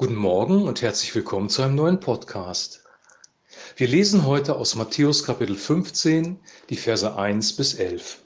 [0.00, 2.84] Guten Morgen und herzlich willkommen zu einem neuen Podcast.
[3.76, 6.38] Wir lesen heute aus Matthäus Kapitel 15
[6.70, 8.22] die Verse 1 bis 11.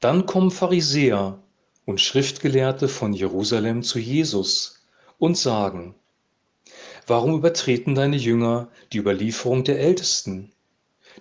[0.00, 1.42] Dann kommen Pharisäer
[1.86, 4.84] und Schriftgelehrte von Jerusalem zu Jesus
[5.16, 5.94] und sagen,
[7.06, 10.52] Warum übertreten deine Jünger die Überlieferung der Ältesten?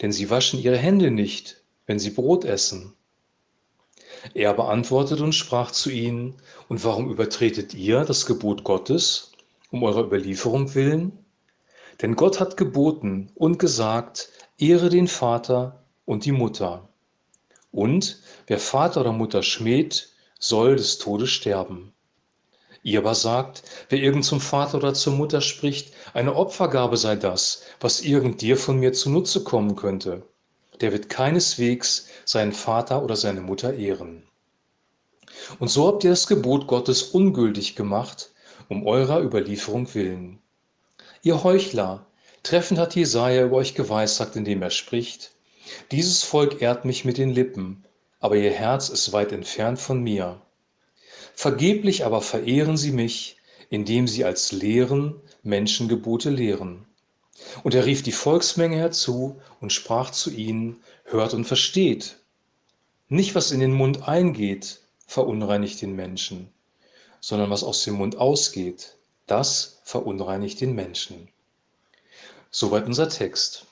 [0.00, 2.94] Denn sie waschen ihre Hände nicht, wenn sie Brot essen.
[4.34, 6.34] Er beantwortete und sprach zu ihnen,
[6.68, 9.32] Und warum übertretet ihr das Gebot Gottes,
[9.70, 11.24] um eurer Überlieferung willen?
[12.02, 16.88] Denn Gott hat geboten und gesagt, Ehre den Vater und die Mutter.
[17.72, 21.92] Und wer Vater oder Mutter schmäht, soll des Todes sterben.
[22.82, 27.62] Ihr aber sagt, wer irgend zum Vater oder zur Mutter spricht, eine Opfergabe sei das,
[27.78, 30.22] was irgend dir von mir zunutze kommen könnte
[30.80, 34.22] der wird keineswegs seinen Vater oder seine Mutter ehren.
[35.58, 38.30] Und so habt ihr das Gebot Gottes ungültig gemacht,
[38.68, 40.38] um eurer Überlieferung willen.
[41.22, 42.06] Ihr Heuchler,
[42.42, 45.32] treffend hat Jesaja über euch geweissagt, indem er spricht:
[45.90, 47.84] Dieses Volk ehrt mich mit den Lippen,
[48.20, 50.40] aber ihr Herz ist weit entfernt von mir.
[51.34, 53.36] Vergeblich aber verehren sie mich,
[53.70, 56.86] indem sie als Lehren Menschengebote lehren.
[57.62, 62.18] Und er rief die Volksmenge herzu und sprach zu ihnen, hört und versteht.
[63.08, 66.52] Nicht, was in den Mund eingeht, verunreinigt den Menschen,
[67.20, 68.96] sondern was aus dem Mund ausgeht,
[69.26, 71.28] das verunreinigt den Menschen.
[72.50, 73.66] Soweit unser Text.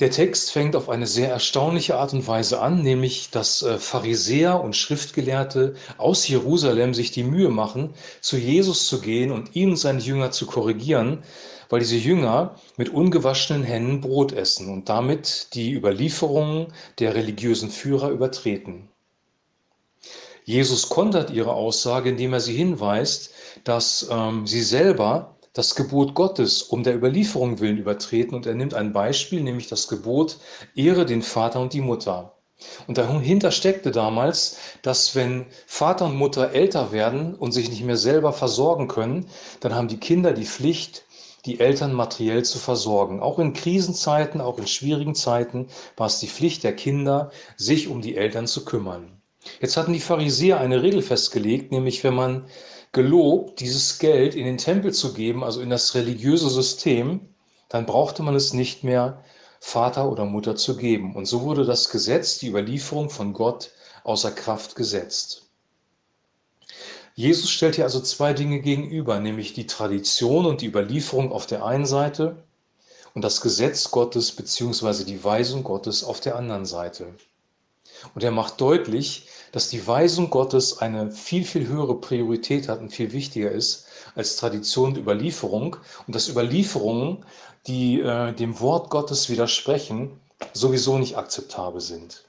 [0.00, 4.58] Der Text fängt auf eine sehr erstaunliche Art und Weise an, nämlich dass äh, Pharisäer
[4.58, 9.76] und Schriftgelehrte aus Jerusalem sich die Mühe machen, zu Jesus zu gehen und ihn und
[9.76, 11.22] seine Jünger zu korrigieren,
[11.68, 18.08] weil diese Jünger mit ungewaschenen Händen Brot essen und damit die Überlieferungen der religiösen Führer
[18.08, 18.88] übertreten.
[20.44, 23.34] Jesus kontert ihre Aussage, indem er sie hinweist,
[23.64, 28.74] dass ähm, sie selber das Gebot Gottes um der Überlieferung willen übertreten und er nimmt
[28.74, 30.38] ein Beispiel, nämlich das Gebot,
[30.74, 32.36] ehre den Vater und die Mutter.
[32.86, 37.96] Und dahinter steckte damals, dass wenn Vater und Mutter älter werden und sich nicht mehr
[37.96, 39.26] selber versorgen können,
[39.60, 41.04] dann haben die Kinder die Pflicht,
[41.46, 43.20] die Eltern materiell zu versorgen.
[43.20, 48.02] Auch in Krisenzeiten, auch in schwierigen Zeiten war es die Pflicht der Kinder, sich um
[48.02, 49.19] die Eltern zu kümmern.
[49.60, 52.46] Jetzt hatten die Pharisäer eine Regel festgelegt, nämlich wenn man
[52.92, 57.28] gelobt, dieses Geld in den Tempel zu geben, also in das religiöse System,
[57.68, 59.24] dann brauchte man es nicht mehr
[59.60, 61.14] Vater oder Mutter zu geben.
[61.14, 63.70] Und so wurde das Gesetz, die Überlieferung von Gott,
[64.04, 65.50] außer Kraft gesetzt.
[67.14, 71.64] Jesus stellt hier also zwei Dinge gegenüber, nämlich die Tradition und die Überlieferung auf der
[71.64, 72.44] einen Seite
[73.14, 75.04] und das Gesetz Gottes bzw.
[75.04, 77.14] die Weisung Gottes auf der anderen Seite.
[78.14, 82.90] Und er macht deutlich, dass die Weisung Gottes eine viel, viel höhere Priorität hat und
[82.90, 87.24] viel wichtiger ist als Tradition und Überlieferung und dass Überlieferungen,
[87.66, 90.20] die äh, dem Wort Gottes widersprechen,
[90.52, 92.24] sowieso nicht akzeptabel sind.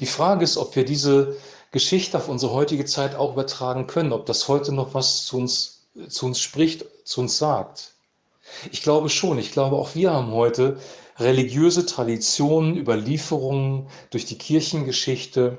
[0.00, 1.36] Die Frage ist, ob wir diese
[1.72, 5.86] Geschichte auf unsere heutige Zeit auch übertragen können, ob das heute noch was zu uns,
[6.08, 7.94] zu uns spricht, zu uns sagt.
[8.72, 10.78] Ich glaube schon, ich glaube auch wir haben heute
[11.18, 15.58] religiöse Traditionen, Überlieferungen durch die Kirchengeschichte,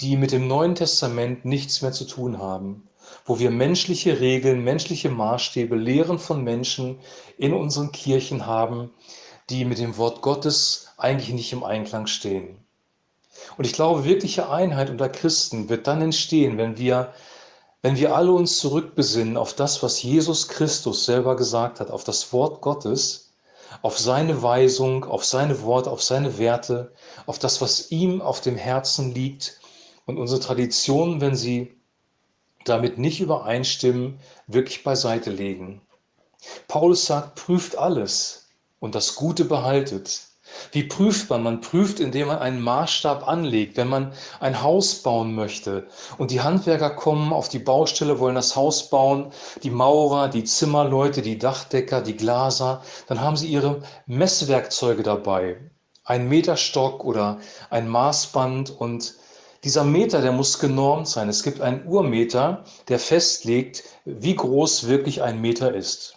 [0.00, 2.88] die mit dem Neuen Testament nichts mehr zu tun haben,
[3.24, 6.98] wo wir menschliche Regeln, menschliche Maßstäbe, Lehren von Menschen
[7.38, 8.90] in unseren Kirchen haben,
[9.48, 12.58] die mit dem Wort Gottes eigentlich nicht im Einklang stehen.
[13.56, 17.12] Und ich glaube, wirkliche Einheit unter Christen wird dann entstehen, wenn wir,
[17.82, 22.32] wenn wir alle uns zurückbesinnen auf das, was Jesus Christus selber gesagt hat, auf das
[22.32, 23.26] Wort Gottes
[23.82, 26.92] auf seine Weisung, auf seine Worte, auf seine Werte,
[27.26, 29.60] auf das, was ihm auf dem Herzen liegt
[30.06, 31.74] und unsere Traditionen, wenn sie
[32.64, 35.80] damit nicht übereinstimmen, wirklich beiseite legen.
[36.68, 38.48] Paulus sagt, prüft alles
[38.80, 40.22] und das Gute behaltet.
[40.72, 41.42] Wie prüft man?
[41.42, 43.76] Man prüft, indem man einen Maßstab anlegt.
[43.76, 45.86] Wenn man ein Haus bauen möchte
[46.18, 49.32] und die Handwerker kommen auf die Baustelle, wollen das Haus bauen,
[49.62, 55.56] die Maurer, die Zimmerleute, die Dachdecker, die Glaser, dann haben sie ihre Messwerkzeuge dabei.
[56.04, 57.38] Ein Meterstock oder
[57.70, 59.14] ein Maßband und
[59.64, 61.28] dieser Meter, der muss genormt sein.
[61.28, 66.16] Es gibt einen Urmeter, der festlegt, wie groß wirklich ein Meter ist.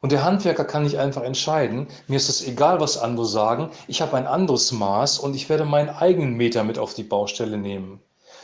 [0.00, 4.02] Und der Handwerker kann nicht einfach entscheiden, mir ist es egal, was andere sagen, ich
[4.02, 8.00] habe ein anderes Maß und ich werde meinen eigenen Meter mit auf die Baustelle nehmen.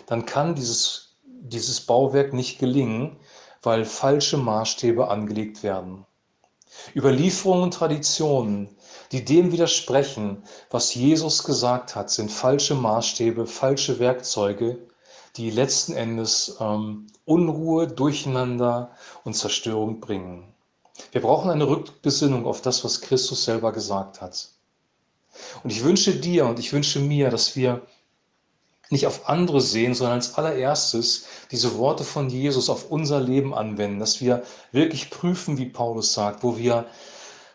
[0.06, 3.16] Dann kann dieses, dieses Bauwerk nicht gelingen,
[3.62, 6.06] weil falsche Maßstäbe angelegt werden.
[6.94, 8.76] Überlieferungen und Traditionen,
[9.12, 14.78] die dem widersprechen, was Jesus gesagt hat, sind falsche Maßstäbe, falsche Werkzeuge,
[15.36, 18.90] die letzten Endes ähm, Unruhe, Durcheinander
[19.24, 20.51] und Zerstörung bringen.
[21.10, 24.48] Wir brauchen eine Rückbesinnung auf das, was Christus selber gesagt hat.
[25.62, 27.82] Und ich wünsche dir und ich wünsche mir, dass wir
[28.90, 33.98] nicht auf andere sehen, sondern als allererstes diese Worte von Jesus auf unser Leben anwenden,
[33.98, 36.86] dass wir wirklich prüfen, wie Paulus sagt, wo wir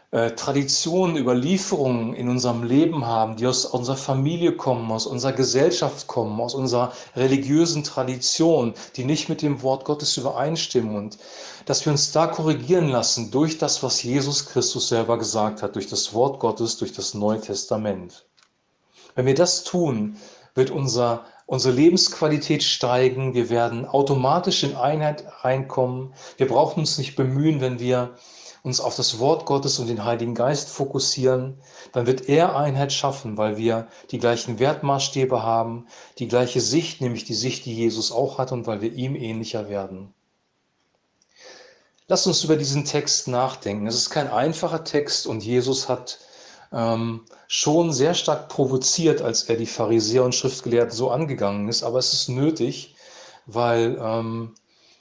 [0.10, 6.40] Traditionen, Überlieferungen in unserem Leben haben, die aus unserer Familie kommen, aus unserer Gesellschaft kommen,
[6.40, 11.18] aus unserer religiösen Tradition, die nicht mit dem Wort Gottes übereinstimmen und
[11.66, 15.88] dass wir uns da korrigieren lassen durch das, was Jesus Christus selber gesagt hat, durch
[15.88, 18.26] das Wort Gottes, durch das Neue Testament.
[19.16, 20.16] Wenn wir das tun,
[20.56, 27.18] wird unser, unsere Lebensqualität steigen, wir werden automatisch in Einheit reinkommen, wir brauchen uns nicht
[27.18, 28.16] bemühen, wenn wir
[28.68, 31.58] uns auf das Wort Gottes und den Heiligen Geist fokussieren,
[31.94, 35.88] dann wird er Einheit schaffen, weil wir die gleichen Wertmaßstäbe haben,
[36.20, 39.70] die gleiche Sicht, nämlich die Sicht, die Jesus auch hat und weil wir ihm ähnlicher
[39.70, 40.14] werden.
[42.10, 43.88] Lass uns über diesen Text nachdenken.
[43.88, 46.20] Es ist kein einfacher Text und Jesus hat
[46.74, 52.00] ähm, schon sehr stark provoziert, als er die Pharisäer und Schriftgelehrten so angegangen ist, aber
[52.00, 52.96] es ist nötig,
[53.46, 54.56] weil ähm,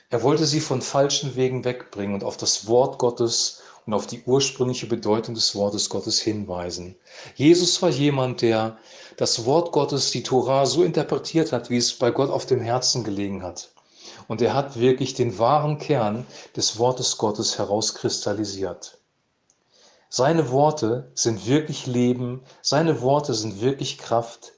[0.09, 4.23] er wollte sie von falschen Wegen wegbringen und auf das Wort Gottes und auf die
[4.25, 6.97] ursprüngliche Bedeutung des Wortes Gottes hinweisen.
[7.35, 8.79] Jesus war jemand, der
[9.17, 13.05] das Wort Gottes, die Torah, so interpretiert hat, wie es bei Gott auf dem Herzen
[13.05, 13.71] gelegen hat.
[14.29, 16.27] Und er hat wirklich den wahren Kern
[16.57, 18.99] des Wortes Gottes herauskristallisiert.
[20.09, 24.53] Seine Worte sind wirklich Leben, seine Worte sind wirklich Kraft.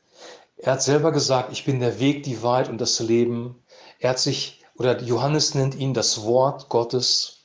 [0.57, 3.63] Er hat selber gesagt, ich bin der Weg, die Wahrheit und das Leben.
[3.99, 7.41] Er hat sich oder Johannes nennt ihn das Wort Gottes.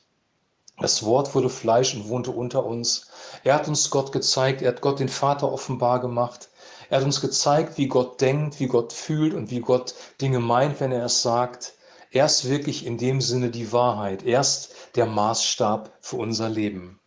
[0.78, 3.08] Das Wort wurde Fleisch und wohnte unter uns.
[3.42, 6.48] Er hat uns Gott gezeigt, er hat Gott den Vater offenbar gemacht.
[6.88, 10.80] Er hat uns gezeigt, wie Gott denkt, wie Gott fühlt und wie Gott Dinge meint,
[10.80, 11.74] wenn er es sagt.
[12.10, 14.22] Er ist wirklich in dem Sinne die Wahrheit.
[14.24, 17.00] Er ist der Maßstab für unser Leben.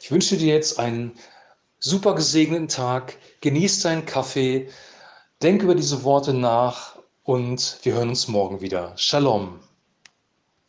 [0.00, 1.18] Ich wünsche dir jetzt einen
[1.80, 3.16] super gesegneten Tag.
[3.40, 4.68] Genieß deinen Kaffee.
[5.42, 6.93] Denk über diese Worte nach
[7.24, 8.92] und wir hören uns morgen wieder.
[8.96, 9.58] Shalom.